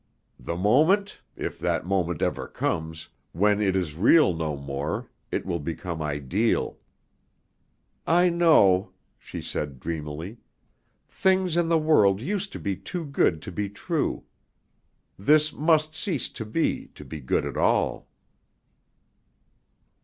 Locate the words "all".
17.55-18.07